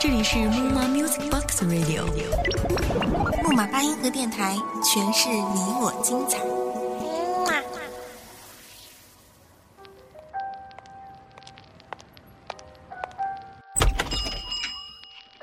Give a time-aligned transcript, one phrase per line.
[0.00, 2.04] 这里是木马 Music Box Radio，
[3.42, 6.38] 木马八音盒电台，诠释你我精彩。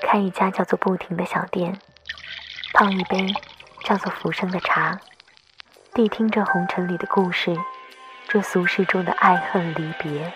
[0.00, 1.78] 开一家叫做不停的小店，
[2.74, 3.32] 泡一杯
[3.84, 5.00] 叫做浮生的茶，
[5.94, 7.56] 谛听这红尘里的故事，
[8.28, 10.32] 这俗世中的爱恨离别。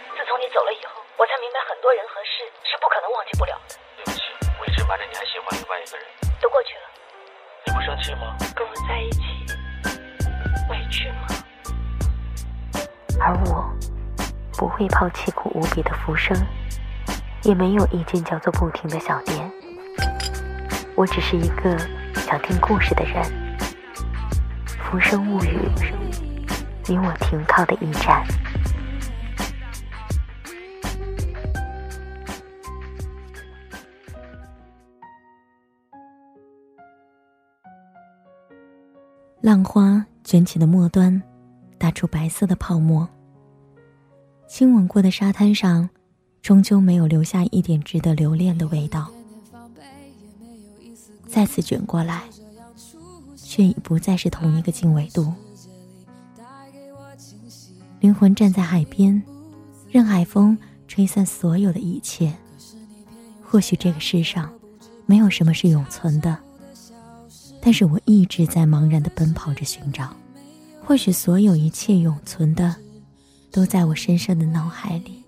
[8.55, 9.21] 跟我在一起，
[10.69, 11.27] 委屈吗？
[13.21, 13.73] 而我
[14.59, 16.37] 不会抛弃苦无比的浮生，
[17.43, 19.51] 也没有一间叫做不停的小店。
[20.97, 21.79] 我只是一个
[22.17, 23.23] 想听故事的人。
[24.79, 25.59] 浮生物语，
[26.87, 28.25] 你我停靠的驿站。
[39.45, 41.23] 浪花卷起的末端，
[41.77, 43.07] 打出白色的泡沫。
[44.49, 45.87] 亲吻过的沙滩上，
[46.41, 49.11] 终究没有留下一点值得留恋的味道。
[51.27, 52.23] 再次卷过来，
[53.37, 55.31] 却已不再是同一个经纬度。
[58.01, 59.23] 灵魂站在海边，
[59.91, 60.57] 任海风
[60.89, 62.35] 吹散所有的一切。
[63.43, 64.51] 或许这个世上，
[65.05, 66.39] 没有什么是永存的。
[67.65, 70.15] 但是我一直在茫然的奔跑着寻找，
[70.85, 72.77] 或许所有一切永存的，
[73.51, 75.23] 都在我深深的脑海里。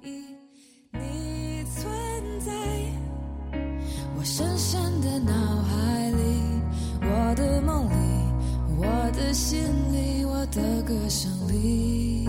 [0.93, 1.91] 你存
[2.41, 2.53] 在
[4.19, 6.43] 我深深的脑海里，
[7.01, 7.95] 我的梦里，
[8.77, 9.59] 我的心
[9.91, 12.28] 里，我的歌声里。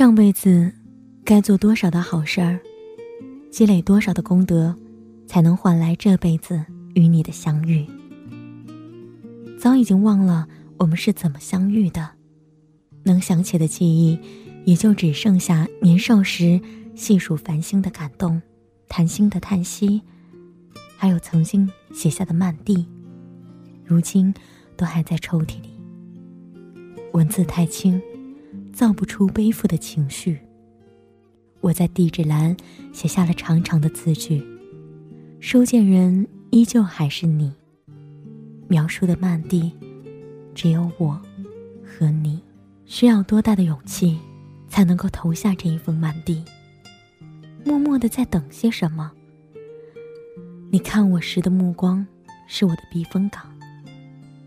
[0.00, 0.72] 上辈子
[1.26, 2.58] 该做多少的好事儿，
[3.50, 4.74] 积累多少的功德，
[5.26, 7.86] 才能换来这辈子与你的相遇？
[9.58, 12.12] 早已经忘了我们是怎么相遇的，
[13.02, 14.18] 能想起的记忆，
[14.64, 16.58] 也就只剩下年少时
[16.94, 18.40] 细数繁星的感动，
[18.88, 20.00] 谈心的叹息，
[20.96, 22.86] 还有曾经写下的漫地，
[23.84, 24.32] 如今
[24.78, 25.68] 都还在抽屉里。
[27.12, 28.00] 文字太轻。
[28.80, 30.40] 造不出背负的情绪。
[31.60, 32.56] 我在地址栏
[32.94, 34.42] 写下了长长的字句，
[35.38, 37.52] 收件人依旧还是你。
[38.68, 39.70] 描述的漫地，
[40.54, 41.20] 只有我
[41.84, 42.40] 和你。
[42.86, 44.18] 需要多大的勇气，
[44.66, 46.42] 才能够投下这一封漫地？
[47.62, 49.12] 默默的在等些什么？
[50.70, 52.06] 你看我时的目光，
[52.46, 53.42] 是我的避风港。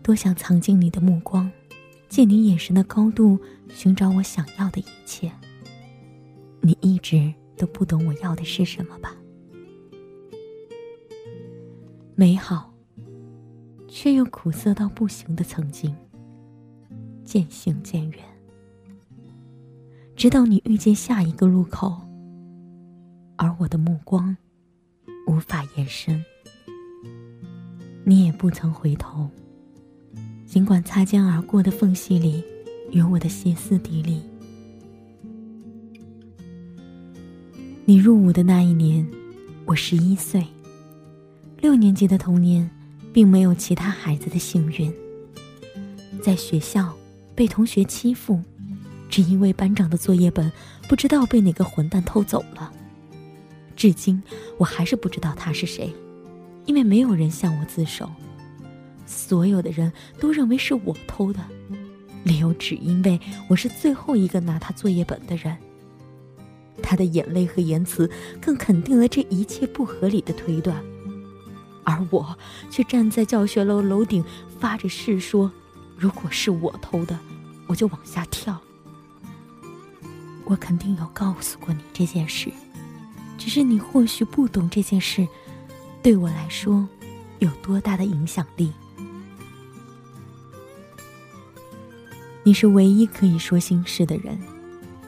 [0.02, 1.48] 多想藏进你的目光。
[2.14, 3.36] 借你眼神的高度，
[3.70, 5.32] 寻找我想要的一切。
[6.60, 9.16] 你一直都不懂我要的是什么吧？
[12.14, 12.72] 美好，
[13.88, 15.92] 却又苦涩到不行的曾经，
[17.24, 18.20] 渐行渐远。
[20.14, 22.00] 直到你遇见下一个路口，
[23.34, 24.36] 而我的目光
[25.26, 26.24] 无法延伸，
[28.04, 29.28] 你也不曾回头。
[30.54, 32.40] 尽管擦肩而过的缝隙里，
[32.92, 34.22] 有我的歇斯底里。
[37.84, 39.04] 你入伍的那一年，
[39.64, 40.46] 我十一岁。
[41.58, 42.70] 六年级的童年，
[43.12, 44.94] 并没有其他孩子的幸运。
[46.22, 46.94] 在学校
[47.34, 48.40] 被同学欺负，
[49.08, 50.52] 只因为班长的作业本
[50.88, 52.72] 不知道被哪个混蛋偷走了。
[53.74, 54.22] 至今
[54.56, 55.92] 我还是不知道他是谁，
[56.64, 58.08] 因为没有人向我自首，
[59.06, 61.40] 所有的人都认为是我偷的，
[62.24, 65.56] 理由只因为我是最后一个拿他作业本的人。
[66.82, 68.10] 他的眼泪和言辞
[68.40, 70.84] 更肯定了这一切不合理的推断，
[71.84, 72.36] 而我
[72.70, 74.24] 却站在教学楼楼顶
[74.58, 75.50] 发着誓说：
[75.96, 77.18] 如果是我偷的，
[77.68, 78.60] 我就往下跳。
[80.44, 82.50] 我肯定有告诉过你这件事，
[83.38, 85.26] 只是你或许不懂这件事
[86.02, 86.86] 对我来说
[87.38, 88.72] 有多大的影响力。
[92.44, 94.38] 你是唯一可以说心事的人。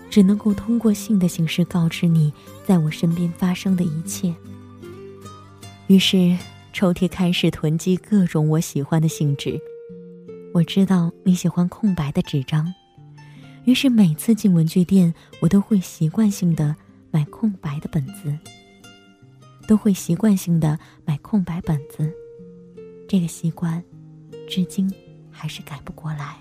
[0.09, 2.33] 只能够通过信的形式告知你
[2.65, 4.35] 在我身边发生的一切。
[5.89, 6.35] 于是，
[6.73, 9.61] 抽屉开始囤积各种我喜欢的信纸。
[10.55, 12.73] 我知道你喜欢空白的纸张，
[13.65, 16.75] 于是每次进文具店，我都会习惯性的
[17.11, 18.35] 买空白的本子，
[19.67, 22.11] 都会习惯性的买空白本子。
[23.07, 23.83] 这个习惯，
[24.49, 24.91] 至今
[25.31, 26.37] 还是改不过来。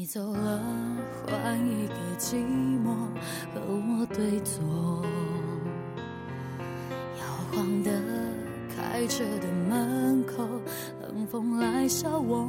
[0.00, 0.62] 你走了，
[1.26, 2.36] 换一个寂
[2.82, 2.88] 寞
[3.52, 5.04] 和我对坐。
[7.18, 7.90] 摇晃的
[8.74, 10.48] 开着的门口，
[11.02, 12.48] 冷风来笑我。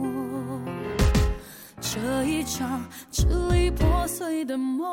[1.82, 4.88] 这一场支离破碎的梦，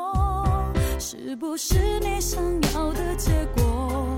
[0.99, 4.17] 是不是你想要的结果？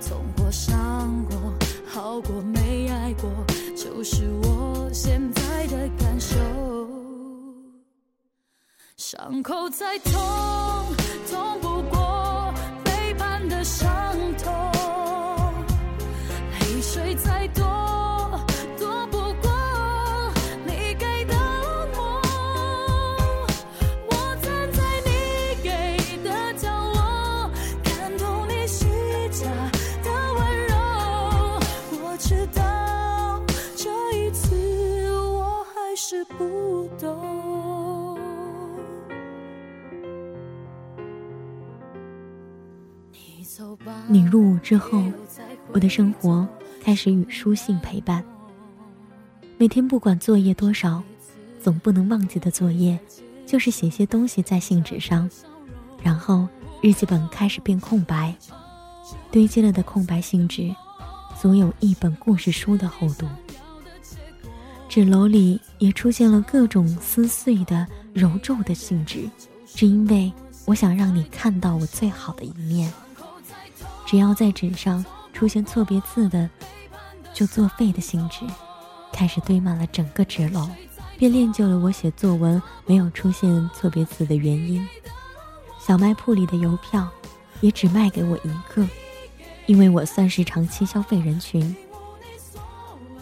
[0.00, 1.36] 痛过伤过，
[1.84, 3.28] 好过没爱过，
[3.74, 5.20] 就是我现
[9.62, 10.71] 伤口再，痛
[44.32, 45.04] 入伍之后，
[45.72, 46.48] 我的生活
[46.82, 48.24] 开始与书信陪伴。
[49.58, 51.02] 每天不管作业多少，
[51.62, 52.98] 总不能忘记的作业，
[53.44, 55.28] 就是写些东西在信纸上，
[56.02, 56.48] 然后
[56.80, 58.34] 日记本开始变空白，
[59.30, 60.74] 堆积了的空白信纸，
[61.38, 63.28] 足有一本故事书的厚度。
[64.88, 69.28] 纸篓里也出现了各种撕碎的、揉皱的信纸，
[69.66, 70.32] 只因为
[70.64, 72.90] 我想让你看到我最好的一面。
[74.12, 76.46] 只要在纸上出现错别字的，
[77.32, 78.44] 就作废的信纸，
[79.10, 80.68] 开始堆满了整个纸篓，
[81.16, 84.86] 便练就了我写作文没有出现错别字的原因。
[85.80, 87.08] 小卖铺里的邮票，
[87.62, 88.86] 也只卖给我一个，
[89.64, 91.74] 因为我算是长期消费人群。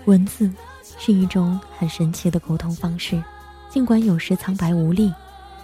[0.06, 0.50] 文字
[0.98, 3.22] 是一种很神奇的沟通方式，
[3.70, 5.14] 尽管有时苍白无力，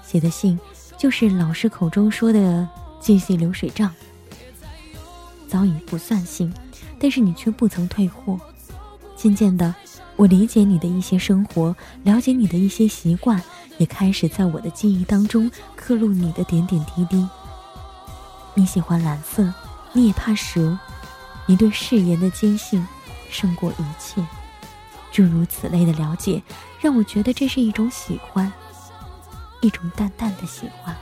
[0.05, 0.57] 写的信
[0.97, 2.69] 就是老师口中说的
[3.01, 3.93] 记细流水账。
[5.49, 6.53] 早已不算幸，
[6.99, 8.39] 但是你却不曾退货。
[9.17, 9.75] 渐渐的，
[10.17, 13.43] 我理解你的一些生活，了解你的一些习惯，
[13.79, 17.27] 也开始在我的记忆当中刻录你的点点滴滴。
[18.55, 19.53] 你喜欢蓝色，
[19.93, 20.79] 你也怕蛇，
[21.47, 22.87] 你对誓言的坚信
[23.31, 24.25] 胜过一切。
[25.13, 26.43] 诸如此类的了解，
[26.79, 28.53] 让我觉得这是一种喜欢，
[29.63, 30.95] 一种淡淡的喜欢，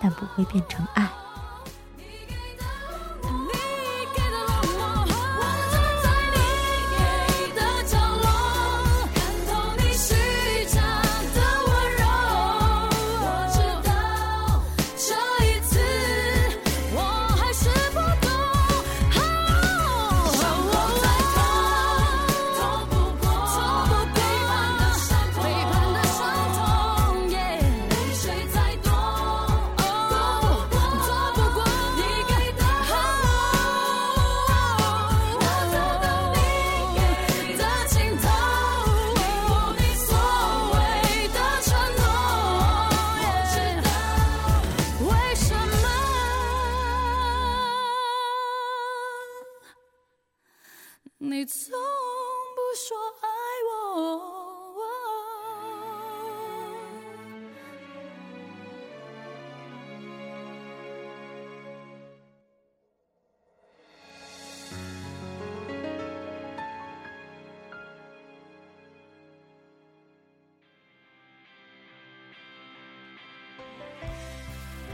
[0.00, 1.08] 但不会变成爱。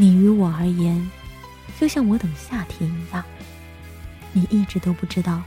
[0.09, 1.07] 你于我而言，
[1.79, 3.23] 就像我等夏天一样。
[4.33, 5.43] 你一直都不知道，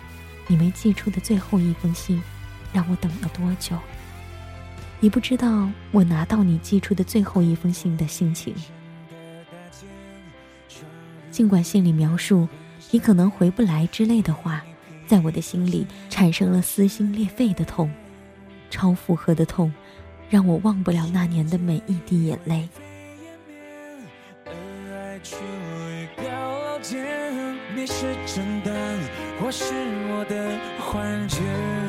[0.45, 2.21] 你没寄出的最后一封信，
[2.71, 3.75] 让我等了多久。
[4.99, 8.53] 你不知道我拿到你寄出的最后一封信的心情。
[11.31, 12.47] 尽管信里描述
[12.91, 14.61] 你可能回不来之类的话，
[15.07, 17.91] 在我的心里产生了撕心裂肺的痛，
[18.69, 19.73] 超负荷的痛，
[20.29, 22.69] 让我忘不了那年的每一滴眼泪。
[29.51, 29.73] 是
[30.07, 31.80] 我的幻觉？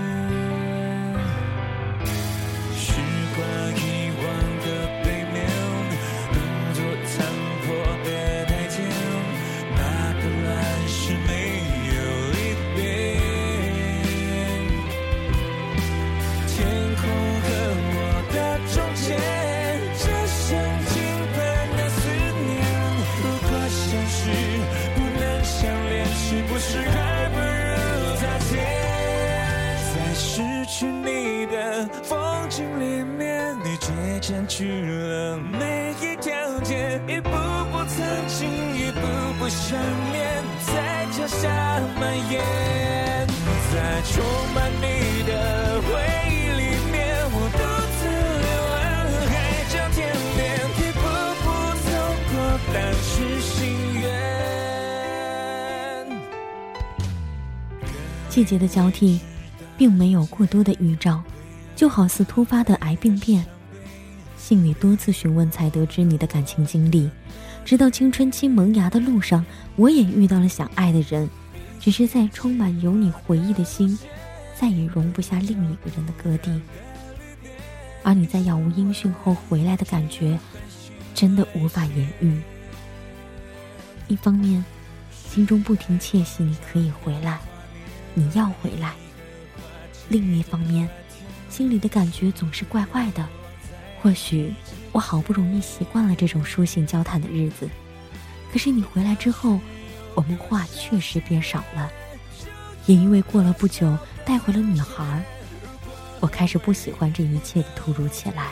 [39.53, 39.79] 想
[40.11, 41.49] 念，在脚下
[42.01, 42.41] 蔓延。
[43.73, 45.31] 在充满你的
[45.83, 45.89] 回
[46.29, 46.97] 忆里面，
[47.33, 47.59] 我独
[47.99, 48.01] 自
[48.43, 48.47] 流
[48.81, 48.83] 浪，
[49.29, 49.33] 海
[49.69, 50.01] 角天
[50.37, 50.41] 边，
[50.79, 51.01] 一步
[51.43, 51.45] 步
[51.85, 51.87] 走
[52.33, 52.33] 过，
[52.73, 53.51] 但是心
[54.01, 54.03] 愿。
[58.29, 59.21] 季节的交替，
[59.77, 61.23] 并没有过多的预兆，
[61.77, 63.45] 就好似突发的癌病变。
[64.37, 67.11] 信里多次询问，才得知你的感情经历。
[67.65, 69.45] 直到青春期萌芽的路上，
[69.77, 71.29] 我也遇到了想爱的人，
[71.81, 73.99] 只是在充满有你回忆的心，
[74.55, 76.61] 再也容不下另一个人的割地。
[78.03, 80.39] 而你在杳无音讯后回来的感觉，
[81.15, 82.41] 真的无法言喻。
[84.09, 84.63] 一方面，
[85.11, 87.39] 心中不停窃喜你可以回来，
[88.13, 88.91] 你要回来；
[90.09, 90.89] 另一方面，
[91.49, 93.27] 心里的感觉总是怪怪的。
[94.03, 94.53] 或许
[94.91, 97.69] 我好不容易习惯了这种书信交谈的日子，
[98.53, 99.61] 可是你回来之后，
[100.15, 101.89] 我们话确实变少了。
[102.87, 105.23] 也因为过了不久带回了女孩，
[106.19, 108.51] 我开始不喜欢这一切的突如其来。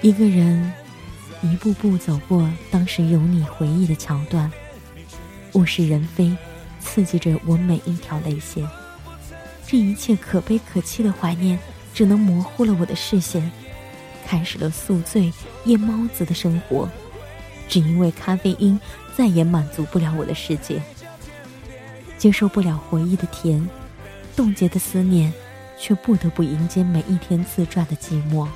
[0.00, 0.72] 一个人
[1.42, 4.50] 一步步走过当时有你回忆的桥段，
[5.52, 6.34] 物是人非，
[6.80, 8.66] 刺激着我每一条泪腺。
[9.66, 11.58] 这一切可悲可泣的怀念。
[11.94, 13.50] 只能模糊了我的视线，
[14.26, 15.32] 开始了宿醉
[15.64, 16.88] 夜猫子的生活，
[17.68, 18.78] 只因为咖啡因
[19.16, 20.82] 再也满足不了我的世界，
[22.18, 23.66] 接受不了回忆的甜，
[24.34, 25.32] 冻结的思念，
[25.78, 28.48] 却不得不迎接每一天自转的寂寞。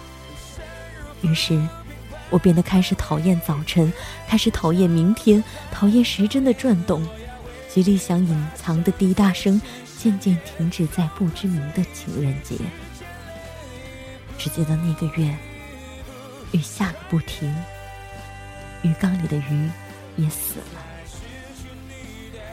[1.23, 1.61] 于是，
[2.30, 3.92] 我变得开始讨厌早晨，
[4.26, 7.07] 开始讨厌明天，讨厌时针的转动，
[7.73, 9.62] 极力想隐藏的滴答声，
[9.97, 12.57] 渐渐停止在不知名的情人节。
[14.38, 15.37] 只记得那个月，
[16.52, 17.52] 雨下个不停，
[18.83, 19.68] 鱼缸里的鱼
[20.16, 20.80] 也死了。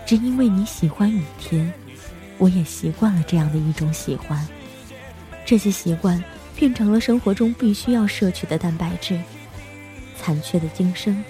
[0.06, 1.72] 只因为你喜欢雨天，
[2.40, 4.46] 我也习惯了这样的一种喜欢。
[5.46, 6.22] 这些习惯
[6.56, 9.20] 变成了生活中必须要摄取的蛋白质。
[10.18, 11.24] 残缺的今生，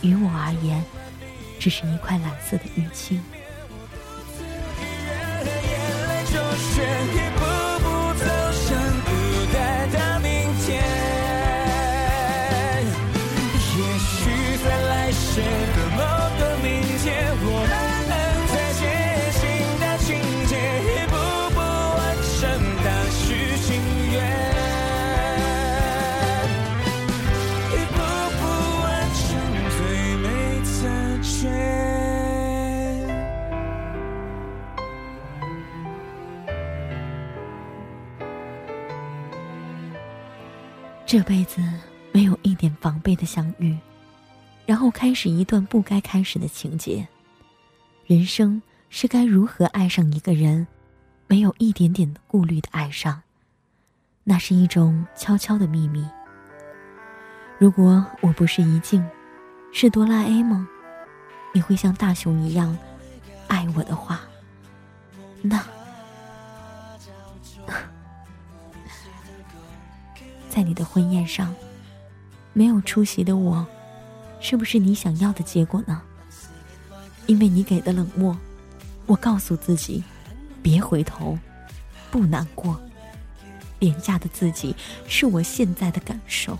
[0.00, 0.84] 于我而言，
[1.60, 3.22] 只是一块蓝色的淤青。
[41.12, 41.60] 这辈子
[42.10, 43.76] 没有一点防备的相遇，
[44.64, 47.06] 然后开始一段不该开始的情节。
[48.06, 50.66] 人生是该如何爱上一个人，
[51.26, 53.20] 没有一点点的顾虑的爱上，
[54.24, 56.02] 那是一种悄悄的秘密。
[57.58, 59.06] 如果我不是一静，
[59.70, 60.66] 是哆啦 A 梦，
[61.52, 62.74] 你会像大雄一样
[63.48, 64.22] 爱我的话，
[65.42, 65.62] 那。
[70.54, 71.54] 在你的婚宴上，
[72.52, 73.66] 没有出席的我，
[74.38, 76.02] 是不是你想要的结果呢？
[77.26, 78.36] 因为你给的冷漠，
[79.06, 80.04] 我告诉自己，
[80.60, 81.38] 别回头，
[82.10, 82.78] 不难过。
[83.78, 84.76] 廉价的自己，
[85.08, 86.58] 是我现在的感受。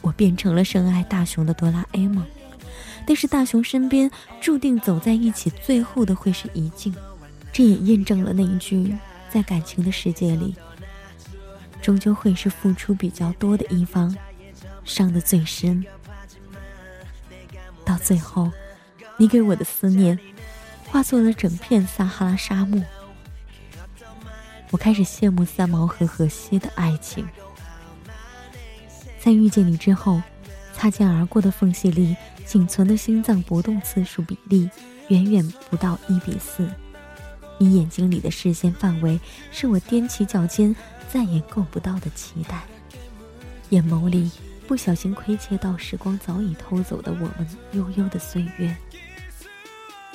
[0.00, 2.24] 我变成了深爱大雄的哆啦 A 梦。
[3.06, 4.10] 但是大雄身边
[4.40, 6.94] 注定走在一起，最后的会是一静。
[7.52, 8.96] 这也验证了那一句：
[9.28, 10.54] 在感情的世界里，
[11.82, 14.16] 终究会是付出比较多的一方，
[14.84, 15.84] 伤得最深。
[17.84, 18.50] 到最后，
[19.16, 20.18] 你给我的思念，
[20.86, 22.82] 化作了整片撒哈拉沙漠。
[24.70, 27.26] 我开始羡慕三毛和荷西的爱情。
[29.18, 30.22] 在遇见你之后，
[30.72, 34.70] 擦肩而过的缝隙里，仅存的心脏搏动次数比例，
[35.08, 36.68] 远远不到一比四。
[37.62, 39.20] 你眼睛里的视线范围，
[39.52, 40.74] 是我踮起脚尖
[41.10, 42.62] 再也够不到的期待。
[43.68, 44.30] 眼眸里
[44.66, 48.74] 不小心窥窃到时光早已偷走的我们悠悠的岁月，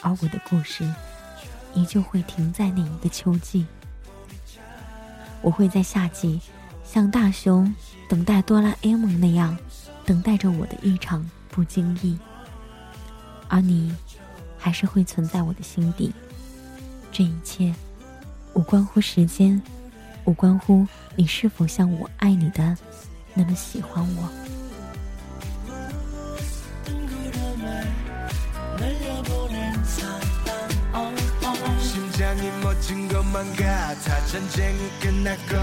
[0.01, 0.91] 而我的故事，
[1.75, 3.67] 依旧会停在那一个秋季。
[5.43, 6.41] 我会在夏季，
[6.83, 7.71] 像大雄
[8.09, 9.55] 等待哆啦 A 梦那样，
[10.03, 12.17] 等待着我的一场不经意。
[13.47, 13.95] 而你，
[14.57, 16.11] 还是会存在我的心底。
[17.17, 17.73] 这一切，
[18.55, 19.61] 无关乎时间，
[20.25, 22.77] 无关乎你是否像我爱你的
[23.33, 24.29] 那么喜欢我。
[32.35, 34.25] 심장이 멎은 것만 같아.
[34.25, 35.55] 전쟁이 끝났고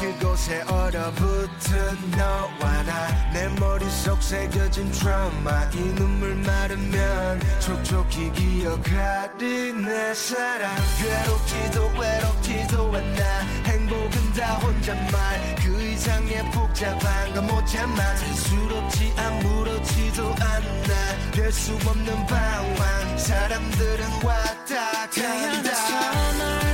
[0.00, 3.30] 그곳에 얼어붙은 너와 나.
[3.32, 5.70] 내 머릿속 새겨진 트라우마.
[5.72, 10.74] 이 눈물 마르면 촉촉히 기억하리 내 사랑.
[10.98, 15.56] 괴롭지도 외롭지도 않아 행복은 다 혼잣말.
[15.62, 18.16] 그 이상의 복잡한 건 못 참아.
[18.16, 21.30] 수롭지 아무렇지도 않아.
[21.32, 23.18] 될수 없는 방황.
[23.18, 26.69] 사람들은 왔다 간다 summer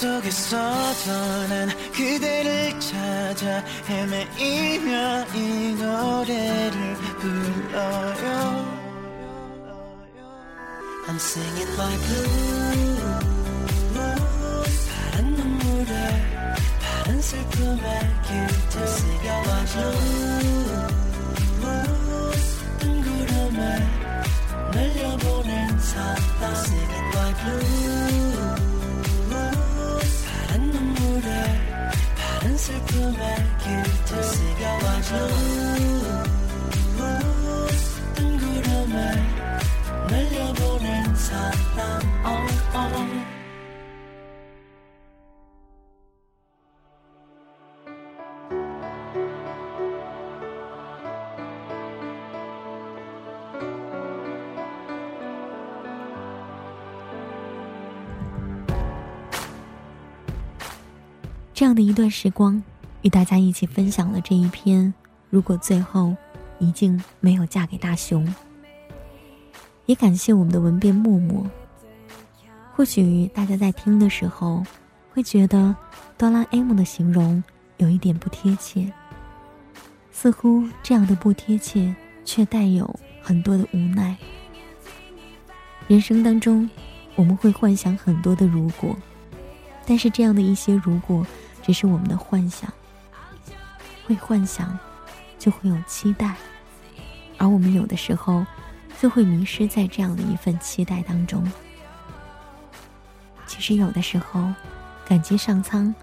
[0.00, 1.12] 속에서도
[1.50, 8.80] 난 그대를 찾아 헤매이며 이 노래를 불러요
[11.06, 13.02] I'm singing my blues
[14.88, 15.92] 파란 눈물에
[16.80, 19.64] 파란 슬픔에 깃들 Singing my
[21.60, 22.46] blues
[22.78, 23.60] 뜬 구름에
[24.72, 26.16] 날려보낸 사랑
[26.54, 28.69] Singing my blues
[30.50, 31.30] 파란 눈물에
[32.16, 33.36] 파란 슬픔에
[34.82, 35.00] my
[36.96, 38.94] blues 뜬구름에
[40.10, 42.09] 날려보낸 사랑
[61.60, 62.62] 这样的一段时光，
[63.02, 64.90] 与大家一起分享了这一篇。
[65.28, 66.16] 如果最后，
[66.58, 68.26] 一静没有嫁给大雄，
[69.84, 71.46] 也感谢我们的文编默默。
[72.72, 74.64] 或许大家在听的时候，
[75.12, 75.76] 会觉得
[76.16, 77.44] 哆啦 A 梦的形容
[77.76, 78.90] 有一点不贴切，
[80.10, 81.94] 似乎这样的不贴切，
[82.24, 82.88] 却带有
[83.20, 84.16] 很多的无奈。
[85.88, 86.70] 人生当中，
[87.16, 88.96] 我们会幻想很多的如果，
[89.84, 91.22] 但是这样的一些如果。
[91.70, 92.68] 只是我们的幻想，
[94.04, 94.76] 会幻想，
[95.38, 96.34] 就会有期待，
[97.38, 98.44] 而我们有的时候，
[99.00, 101.48] 就会迷失在这样的一份期待当中。
[103.46, 104.52] 其实有的时候，
[105.06, 105.94] 感激上苍，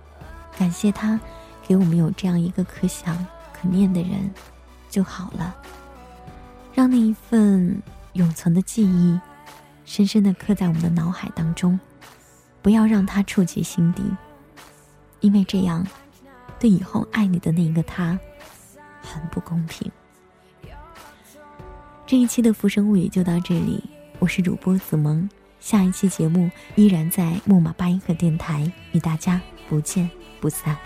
[0.58, 1.20] 感谢他
[1.68, 3.18] 给我们有这样一个可想
[3.52, 4.34] 可念的人，
[4.90, 5.54] 就好了。
[6.74, 7.78] 让那一份
[8.14, 9.20] 永存的记忆，
[9.84, 11.78] 深深的刻在我们的脑海当中，
[12.62, 14.02] 不要让它触及心底。
[15.20, 15.86] 因为这样，
[16.60, 18.20] 对以后爱你的那一个他，
[19.02, 19.92] 很不公平。
[22.06, 23.84] 这一期的《浮生物语》就到这里，
[24.20, 30.78] 我是主播子萌，下一期节目依然在木马八音盒电台与大家不见不散。